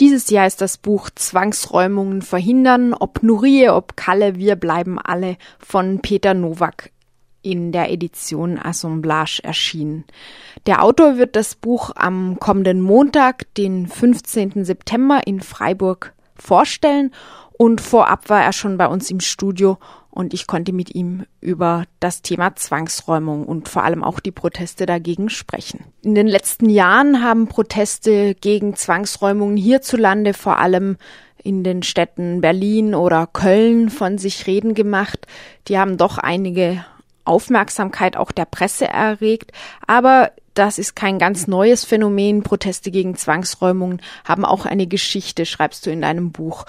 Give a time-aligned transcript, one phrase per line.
[0.00, 6.00] Dieses Jahr ist das Buch Zwangsräumungen verhindern, ob Nurie, ob Kalle, wir bleiben alle von
[6.00, 6.90] Peter Nowak
[7.42, 10.04] in der Edition Assemblage erschienen.
[10.66, 14.64] Der Autor wird das Buch am kommenden Montag, den 15.
[14.64, 17.12] September in Freiburg vorstellen
[17.52, 19.78] und vorab war er schon bei uns im Studio
[20.10, 24.86] und ich konnte mit ihm über das Thema Zwangsräumung und vor allem auch die Proteste
[24.86, 25.84] dagegen sprechen.
[26.02, 30.96] In den letzten Jahren haben Proteste gegen Zwangsräumungen hierzulande vor allem
[31.42, 35.26] in den Städten Berlin oder Köln von sich reden gemacht.
[35.68, 36.84] Die haben doch einige
[37.24, 39.52] Aufmerksamkeit auch der Presse erregt,
[39.86, 42.42] aber das ist kein ganz neues Phänomen.
[42.42, 46.64] Proteste gegen Zwangsräumungen haben auch eine Geschichte, schreibst du in deinem Buch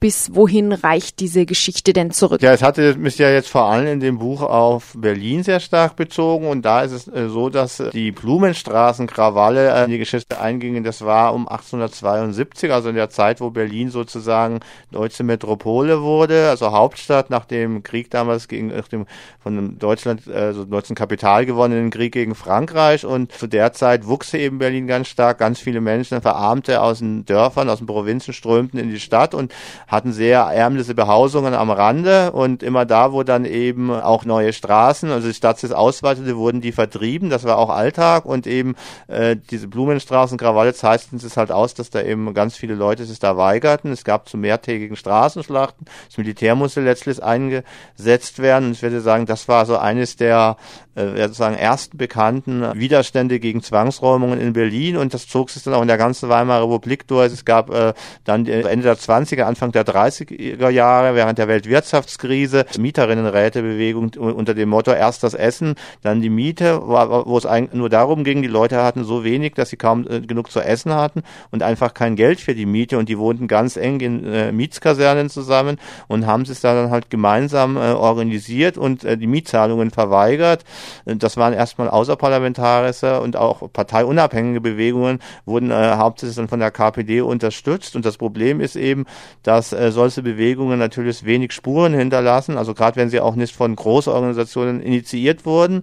[0.00, 2.40] bis wohin reicht diese Geschichte denn zurück?
[2.42, 5.94] Ja, es hatte mich ja jetzt vor allem in dem Buch auf Berlin sehr stark
[5.96, 10.84] bezogen und da ist es äh, so, dass die Blumenstraßenkrawalle äh, in die Geschichte eingingen.
[10.84, 16.72] Das war um 1872, also in der Zeit, wo Berlin sozusagen deutsche Metropole wurde, also
[16.72, 19.06] Hauptstadt nach dem Krieg damals gegen nach dem
[19.42, 24.58] von Deutschland, also deutschen Kapital gewonnenen Krieg gegen Frankreich und zu der Zeit wuchs eben
[24.58, 25.38] Berlin ganz stark.
[25.38, 29.52] Ganz viele Menschen, Verarmte aus den Dörfern, aus den Provinzen strömten in die Stadt und
[29.90, 35.10] hatten sehr ärmliche Behausungen am Rande und immer da, wo dann eben auch neue Straßen,
[35.10, 37.28] also die Stadt sich ausweitete, wurden die vertrieben.
[37.28, 38.76] Das war auch Alltag und eben
[39.08, 43.18] äh, diese Blumenstraßen, Krawalle zeigten es halt aus, dass da eben ganz viele Leute sich
[43.18, 43.90] da weigerten.
[43.90, 45.86] Es gab zu mehrtägigen Straßenschlachten.
[46.06, 48.66] Das Militär musste letztlich eingesetzt werden.
[48.66, 50.56] Und ich würde sagen, das war so eines der
[50.94, 55.82] äh, sozusagen ersten bekannten Widerstände gegen Zwangsräumungen in Berlin und das zog sich dann auch
[55.82, 57.32] in der ganzen Weimarer Republik durch.
[57.32, 64.10] Es gab äh, dann Ende der 20er, Anfang der 30er Jahre während der Weltwirtschaftskrise Mieterinnenrätebewegung
[64.14, 68.42] unter dem Motto erst das Essen, dann die Miete, wo es eigentlich nur darum ging,
[68.42, 71.94] die Leute hatten so wenig, dass sie kaum äh, genug zu essen hatten und einfach
[71.94, 75.78] kein Geld für die Miete und die wohnten ganz eng in äh, Mietskasernen zusammen
[76.08, 80.64] und haben sich dann halt gemeinsam äh, organisiert und äh, die Mietzahlungen verweigert.
[81.04, 87.20] Das waren erstmal Außerparlamentarische und auch parteiunabhängige Bewegungen wurden äh, hauptsächlich dann von der KPD
[87.20, 87.96] unterstützt.
[87.96, 89.06] Und das Problem ist eben,
[89.42, 93.74] dass äh, solche Bewegungen natürlich wenig Spuren hinterlassen, also gerade wenn sie auch nicht von
[93.76, 95.82] Großorganisationen initiiert wurden.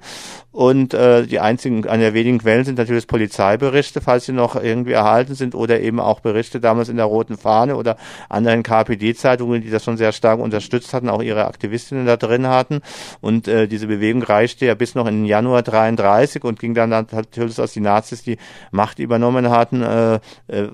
[0.58, 4.94] Und äh, die einzigen, eine der wenigen Quellen sind natürlich Polizeiberichte, falls sie noch irgendwie
[4.94, 7.96] erhalten sind, oder eben auch Berichte damals in der Roten Fahne oder
[8.28, 12.82] anderen KPD-Zeitungen, die das schon sehr stark unterstützt hatten, auch ihre Aktivistinnen da drin hatten.
[13.22, 17.60] Und äh, diese Bewegung reichte ja bis noch in Januar 33 und ging dann natürlich,
[17.60, 18.38] als die Nazis die
[18.72, 20.16] Macht übernommen hatten, äh,
[20.48, 20.70] äh,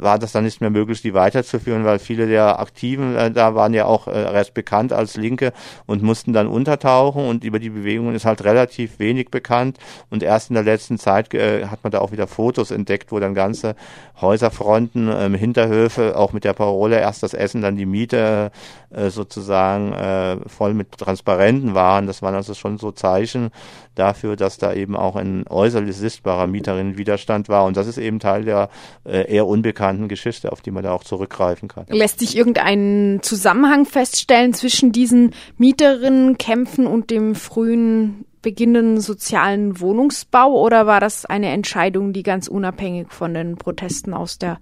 [0.00, 3.74] war das dann nicht mehr möglich, die weiterzuführen, weil viele der Aktiven äh, da waren
[3.74, 5.52] ja auch äh, erst bekannt als Linke
[5.86, 9.78] und mussten dann untertauchen und über die Bewegungen ist halt relativ wenig wenig bekannt
[10.10, 13.20] und erst in der letzten Zeit äh, hat man da auch wieder Fotos entdeckt, wo
[13.20, 13.76] dann ganze
[14.20, 18.50] Häuserfronten, ähm, Hinterhöfe, auch mit der Parole erst das Essen, dann die Miete
[18.90, 22.06] äh, sozusagen äh, voll mit Transparenten waren.
[22.06, 23.50] Das waren also schon so Zeichen
[23.94, 28.44] dafür, dass da eben auch ein äußerlich sichtbarer Mieterinnenwiderstand war und das ist eben Teil
[28.44, 28.68] der
[29.04, 31.86] äh, eher unbekannten Geschichte, auf die man da auch zurückgreifen kann.
[31.88, 40.60] Lässt sich irgendein Zusammenhang feststellen zwischen diesen Mieterinnenkämpfen und dem frühen beginnenden sozialen Wohnungsbau?
[40.60, 44.58] Oder war das eine Entscheidung, die ganz unabhängig von den Protesten aus der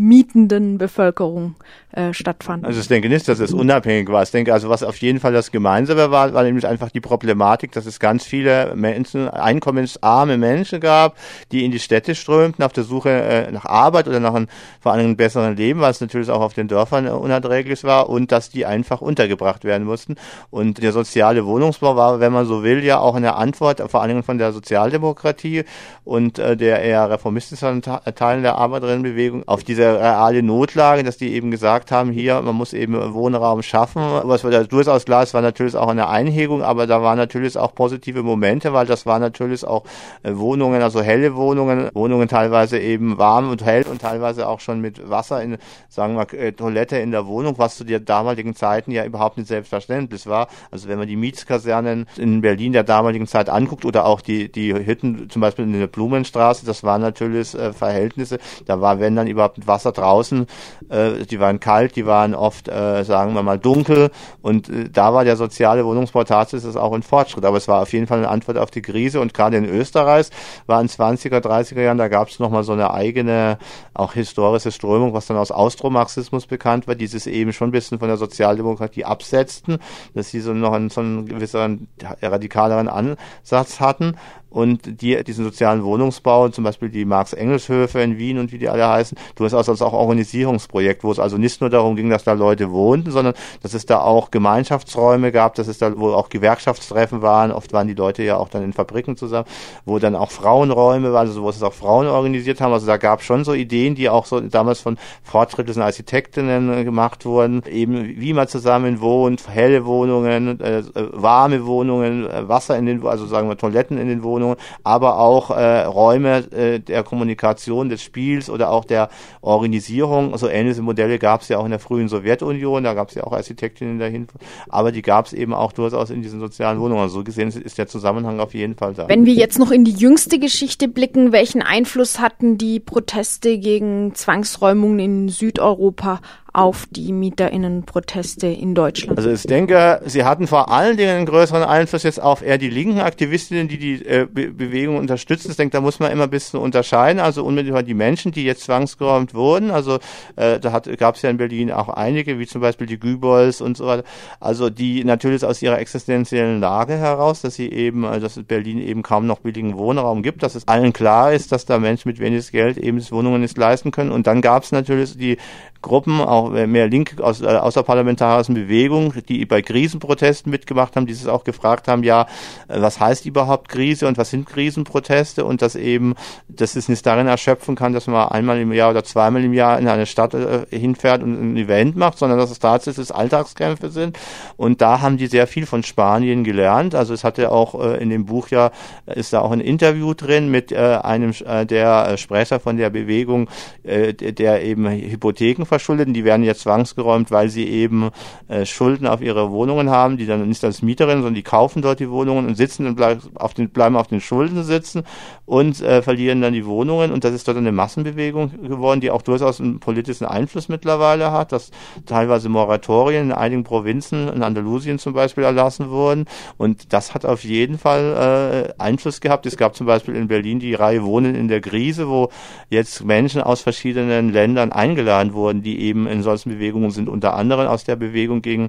[0.00, 1.56] mietenden Bevölkerung
[1.92, 2.64] äh, stattfanden.
[2.64, 4.22] Also ich denke nicht, dass es unabhängig war.
[4.22, 7.72] Ich denke also, was auf jeden Fall das Gemeinsame war, war nämlich einfach die Problematik,
[7.72, 11.16] dass es ganz viele Menschen, einkommensarme Menschen gab,
[11.52, 14.46] die in die Städte strömten auf der Suche äh, nach Arbeit oder nach einem
[14.80, 18.32] vor allem einem besseren Leben, was natürlich auch auf den Dörfern äh, unerträglich war und
[18.32, 20.16] dass die einfach untergebracht werden mussten.
[20.50, 24.10] Und der soziale Wohnungsbau war, wenn man so will, ja auch eine Antwort vor allen
[24.10, 25.64] Dingen von der Sozialdemokratie
[26.04, 31.50] und äh, der eher reformistischen Teilen der Arbeiterinnenbewegung auf diese reale Notlage, dass die eben
[31.50, 34.02] gesagt haben, hier, man muss eben Wohnraum schaffen.
[34.24, 37.56] Was war da durchaus klar, es war natürlich auch eine Einhegung, aber da waren natürlich
[37.56, 39.84] auch positive Momente, weil das waren natürlich auch
[40.22, 44.80] äh, Wohnungen, also helle Wohnungen, Wohnungen teilweise eben warm und hell und teilweise auch schon
[44.80, 45.58] mit Wasser in,
[45.88, 49.48] sagen wir, äh, Toilette in der Wohnung, was zu der damaligen Zeiten ja überhaupt nicht
[49.48, 50.48] selbstverständlich war.
[50.70, 54.74] Also wenn man die Mietskasernen in Berlin der damaligen Zeit anguckt oder auch die, die
[54.74, 59.26] Hütten zum Beispiel in der Blumenstraße, das waren natürlich äh, Verhältnisse, da war, wenn dann
[59.26, 60.46] überhaupt Wasser draußen,
[60.88, 64.10] äh, die waren kalt, die waren oft, äh, sagen wir mal, dunkel.
[64.42, 67.92] Und äh, da war der soziale Wohnungsbau tatsächlich auch ein Fortschritt, aber es war auf
[67.92, 69.20] jeden Fall eine Antwort auf die Krise.
[69.20, 70.28] Und gerade in Österreich
[70.66, 73.58] war in 20er, 30er Jahren, da gab es nochmal so eine eigene,
[73.94, 78.08] auch historische Strömung, was dann aus Austromarxismus bekannt war, dieses eben schon ein bisschen von
[78.08, 79.78] der Sozialdemokratie absetzten,
[80.14, 81.88] dass sie so noch einen, so einen gewisseren,
[82.20, 84.16] radikaleren Ansatz hatten
[84.50, 88.88] und die diesen sozialen Wohnungsbau, zum Beispiel die Marx-Engels-Höfe in Wien und wie die alle
[88.88, 92.70] heißen, durchaus als auch Organisierungsprojekt, wo es also nicht nur darum ging, dass da Leute
[92.70, 97.52] wohnten, sondern dass es da auch Gemeinschaftsräume gab, dass es da wo auch Gewerkschaftstreffen waren,
[97.52, 99.46] oft waren die Leute ja auch dann in Fabriken zusammen,
[99.84, 103.22] wo dann auch Frauenräume waren, also wo es auch Frauen organisiert haben, also da gab
[103.22, 108.48] schon so Ideen, die auch so damals von fortschrittlichen Architektinnen gemacht wurden, eben wie man
[108.48, 113.98] zusammen wohnt, helle Wohnungen, äh, warme Wohnungen, äh, Wasser in den, also sagen wir Toiletten
[113.98, 118.84] in den Wohnungen, Wohnungen, aber auch äh, Räume äh, der Kommunikation, des Spiels oder auch
[118.84, 119.08] der
[119.40, 120.36] Organisierung.
[120.36, 123.24] So ähnliche Modelle gab es ja auch in der frühen Sowjetunion, da gab es ja
[123.24, 124.34] auch Architektinnen dahinter,
[124.68, 127.02] aber die gab es eben auch durchaus in diesen sozialen Wohnungen.
[127.02, 129.08] Also so gesehen ist der Zusammenhang auf jeden Fall da.
[129.08, 134.14] Wenn wir jetzt noch in die jüngste Geschichte blicken, welchen Einfluss hatten die Proteste gegen
[134.14, 136.20] Zwangsräumungen in Südeuropa
[136.52, 139.18] auf die Mieterinnenproteste in Deutschland?
[139.18, 142.70] Also ich denke, sie hatten vor allen Dingen einen größeren Einfluss jetzt auf eher die
[142.70, 145.50] linken Aktivistinnen, die die äh, Be Bewegung unterstützen.
[145.50, 147.20] Ich denke, da muss man immer ein bisschen unterscheiden.
[147.20, 149.70] Also unmittelbar die Menschen, die jetzt zwangsgeräumt wurden.
[149.70, 149.98] Also
[150.36, 153.76] äh, da gab es ja in Berlin auch einige, wie zum Beispiel die Gübols und
[153.76, 154.04] so weiter.
[154.40, 159.02] Also die natürlich aus ihrer existenziellen Lage heraus, dass sie eben, äh, dass Berlin eben
[159.02, 162.50] kaum noch billigen Wohnraum gibt, dass es allen klar ist, dass da Menschen mit wenig
[162.50, 164.10] Geld eben Wohnungen nicht leisten können.
[164.10, 165.38] Und dann gab es natürlich die
[165.82, 171.28] Gruppen, auch mehr linke aus, äh, außerparlamentarischen Bewegungen, die bei Krisenprotesten mitgemacht haben, die sich
[171.28, 172.26] auch gefragt haben, ja,
[172.68, 176.14] äh, was heißt überhaupt Krise und was sind Krisenproteste und dass eben,
[176.48, 179.78] dass es nicht darin erschöpfen kann, dass man einmal im Jahr oder zweimal im Jahr
[179.78, 184.18] in eine Stadt äh, hinfährt und ein Event macht, sondern dass es tatsächlich Alltagskämpfe sind.
[184.56, 186.94] Und da haben die sehr viel von Spanien gelernt.
[186.94, 188.70] Also es hatte auch äh, in dem Buch ja,
[189.06, 193.48] ist da auch ein Interview drin mit äh, einem äh, der Sprecher von der Bewegung,
[193.82, 198.10] äh, der eben Hypotheken Verschuldeten, die werden jetzt zwangsgeräumt, weil sie eben
[198.48, 202.00] äh, Schulden auf ihre Wohnungen haben, die dann nicht als Mieterin, sondern die kaufen dort
[202.00, 205.04] die Wohnungen und sitzen und bleib auf den, bleiben auf den Schulden sitzen
[205.46, 207.12] und äh, verlieren dann die Wohnungen.
[207.12, 211.52] Und das ist dort eine Massenbewegung geworden, die auch durchaus einen politischen Einfluss mittlerweile hat,
[211.52, 211.70] dass
[212.04, 216.26] teilweise Moratorien in einigen Provinzen, in Andalusien zum Beispiel, erlassen wurden.
[216.58, 219.46] Und das hat auf jeden Fall äh, Einfluss gehabt.
[219.46, 222.30] Es gab zum Beispiel in Berlin die Reihe Wohnen in der Krise, wo
[222.68, 227.66] jetzt Menschen aus verschiedenen Ländern eingeladen wurden, die eben in solchen Bewegungen sind, unter anderem
[227.66, 228.68] aus der Bewegung gegen,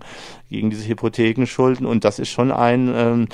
[0.49, 1.85] gegen diese Hypothekenschulden.
[1.85, 3.27] Und das ist schon ein, ähm,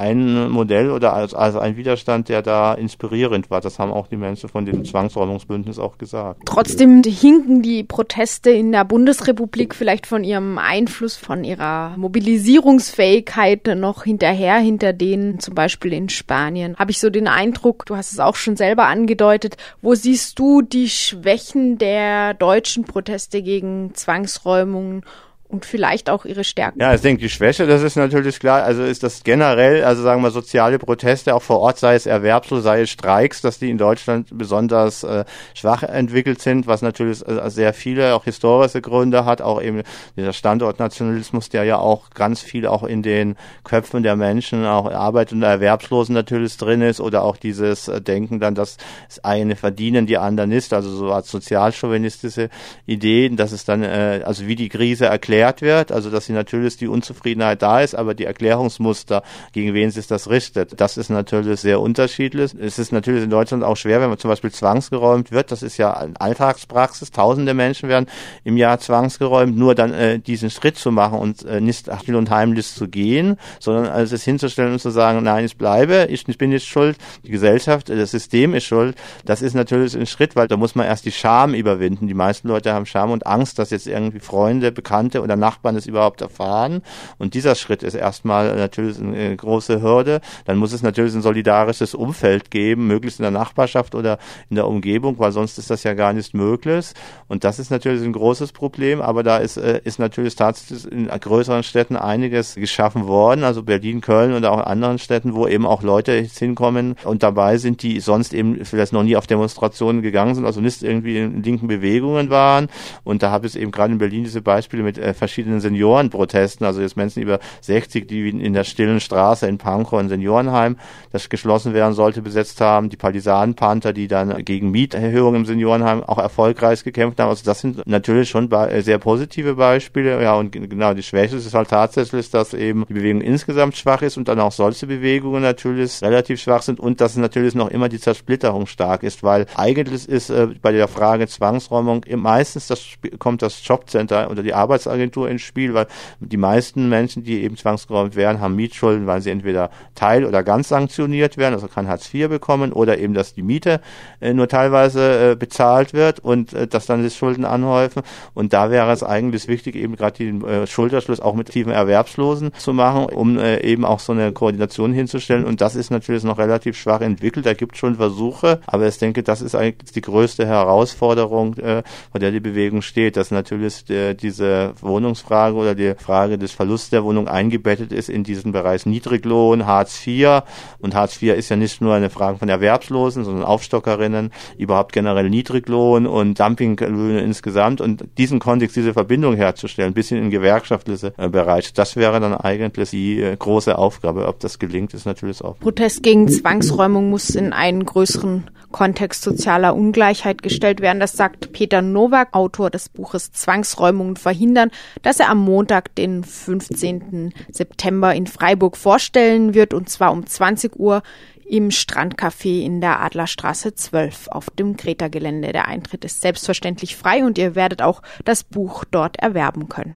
[0.00, 3.60] ein Modell oder als, als ein Widerstand, der da inspirierend war.
[3.60, 6.40] Das haben auch die Menschen von dem Zwangsräumungsbündnis auch gesagt.
[6.46, 14.04] Trotzdem hinken die Proteste in der Bundesrepublik vielleicht von ihrem Einfluss, von ihrer Mobilisierungsfähigkeit noch
[14.04, 16.76] hinterher, hinter denen zum Beispiel in Spanien.
[16.78, 20.62] Habe ich so den Eindruck, du hast es auch schon selber angedeutet, wo siehst du
[20.62, 25.02] die Schwächen der deutschen Proteste gegen Zwangsräumungen
[25.50, 26.80] und vielleicht auch ihre Stärken.
[26.80, 30.22] Ja, ich denke, die Schwäche, das ist natürlich klar, also ist das generell, also sagen
[30.22, 33.76] wir soziale Proteste auch vor Ort, sei es Erwerbslos, sei es Streiks, dass die in
[33.76, 35.24] Deutschland besonders äh,
[35.54, 39.82] schwach entwickelt sind, was natürlich äh, sehr viele auch historische Gründe hat, auch eben
[40.16, 45.32] dieser Standortnationalismus, der ja auch ganz viel auch in den Köpfen der Menschen, auch Arbeit
[45.32, 48.76] und Erwerbslosen natürlich drin ist oder auch dieses äh, Denken dann, dass
[49.08, 52.50] es eine verdienen, die anderen ist, also so als sozialchauvinistische
[52.86, 56.32] Ideen, dass es dann, äh, also wie die Krise erklärt erklärt wird, also dass sie
[56.32, 59.22] natürlich die Unzufriedenheit da ist, aber die Erklärungsmuster,
[59.52, 62.54] gegen wen sich das richtet, das ist natürlich sehr unterschiedlich.
[62.58, 65.76] Es ist natürlich in Deutschland auch schwer, wenn man zum Beispiel zwangsgeräumt wird, das ist
[65.76, 68.06] ja eine Alltagspraxis, tausende Menschen werden
[68.44, 72.30] im Jahr zwangsgeräumt, nur dann äh, diesen Schritt zu machen und äh, nicht still und
[72.30, 76.38] heimlich zu gehen, sondern also es hinzustellen und zu sagen, nein, ich bleibe, ich, ich
[76.38, 80.48] bin jetzt schuld, die Gesellschaft, das System ist schuld, das ist natürlich ein Schritt, weil
[80.48, 82.08] da muss man erst die Scham überwinden.
[82.08, 85.76] Die meisten Leute haben Scham und Angst, dass jetzt irgendwie Freunde, Bekannte oder oder Nachbarn
[85.76, 86.82] es überhaupt erfahren.
[87.18, 90.20] Und dieser Schritt ist erstmal natürlich eine große Hürde.
[90.44, 94.18] Dann muss es natürlich ein solidarisches Umfeld geben, möglichst in der Nachbarschaft oder
[94.48, 96.92] in der Umgebung, weil sonst ist das ja gar nicht möglich.
[97.28, 101.06] Und das ist natürlich ein großes Problem, aber da ist, äh, ist natürlich tatsächlich in
[101.06, 105.82] größeren Städten einiges geschaffen worden, also Berlin, Köln und auch anderen Städten, wo eben auch
[105.82, 110.44] Leute hinkommen und dabei sind, die sonst eben vielleicht noch nie auf Demonstrationen gegangen sind,
[110.44, 112.68] also nicht irgendwie in linken Bewegungen waren.
[113.04, 116.80] Und da habe ich eben gerade in Berlin diese Beispiele mit äh, verschiedenen Seniorenprotesten, also
[116.80, 120.76] jetzt Menschen über 60, die in der stillen Straße in Pankow ein Seniorenheim,
[121.12, 126.18] das geschlossen werden sollte, besetzt haben, die Partisanenpanther, die dann gegen Mieterhöhungen im Seniorenheim auch
[126.18, 127.28] erfolgreich gekämpft haben.
[127.28, 128.48] Also das sind natürlich schon
[128.80, 130.22] sehr positive Beispiele.
[130.22, 134.16] Ja, und genau, die Schwäche ist halt tatsächlich, dass eben die Bewegung insgesamt schwach ist
[134.16, 138.00] und dann auch solche Bewegungen natürlich relativ schwach sind und dass natürlich noch immer die
[138.00, 142.80] Zersplitterung stark ist, weil eigentlich ist äh, bei der Frage Zwangsräumung meistens das
[143.18, 145.86] kommt das Jobcenter oder die Arbeitsagentur Mietenagentur ins Spiel, weil
[146.20, 150.68] die meisten Menschen, die eben zwangsgeräumt werden, haben Mietschulden, weil sie entweder teil- oder ganz
[150.68, 153.80] sanktioniert werden, also kann Hartz IV bekommen oder eben, dass die Miete
[154.20, 158.02] äh, nur teilweise äh, bezahlt wird und äh, dass dann die Schulden anhäufen.
[158.34, 162.52] Und da wäre es eigentlich wichtig, eben gerade den äh, Schulterschluss auch mit tiefen Erwerbslosen
[162.54, 165.44] zu machen, um äh, eben auch so eine Koordination hinzustellen.
[165.44, 167.46] Und das ist natürlich noch relativ schwach entwickelt.
[167.46, 171.82] Da gibt es schon Versuche, aber ich denke, das ist eigentlich die größte Herausforderung, äh,
[172.10, 176.90] vor der die Bewegung steht, dass natürlich äh, diese Wohnungsfrage oder die Frage des Verlusts
[176.90, 180.42] der Wohnung eingebettet ist in diesen Bereich Niedriglohn, Hartz IV.
[180.78, 185.30] Und Hartz IV ist ja nicht nur eine Frage von Erwerbslosen, sondern Aufstockerinnen, überhaupt generell
[185.30, 187.80] Niedriglohn und Dumpinglöhne insgesamt.
[187.80, 192.34] Und diesen Kontext, diese Verbindung herzustellen, bis in den gewerkschaftlichen äh, Bereich, das wäre dann
[192.34, 194.28] eigentlich die äh, große Aufgabe.
[194.28, 195.58] Ob das gelingt, ist natürlich auch.
[195.58, 201.00] Protest gegen Zwangsräumung muss in einen größeren Kontext sozialer Ungleichheit gestellt werden.
[201.00, 204.70] Das sagt Peter Nowak, Autor des Buches Zwangsräumungen verhindern,
[205.02, 207.32] das er am Montag, den 15.
[207.50, 211.02] September in Freiburg vorstellen wird, und zwar um 20 Uhr
[211.50, 215.52] im Strandcafé in der Adlerstraße 12 auf dem Greta-Gelände.
[215.52, 219.88] Der Eintritt ist selbstverständlich frei und ihr werdet auch das Buch dort erwerben können.